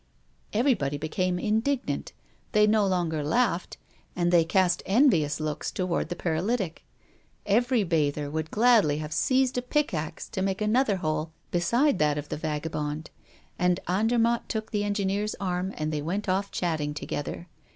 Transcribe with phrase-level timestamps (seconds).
[0.51, 2.11] Everybody became indignant.
[2.53, 3.77] They no longer laughed,
[4.15, 6.83] and they cast envious looks toward the paralytic.
[7.45, 12.29] Every bather would gladly have seized a pickax to make another hole beside that of
[12.29, 13.11] the vagabond.
[13.59, 17.47] But Andermatt took the engineer's arm, and they went off chatting together.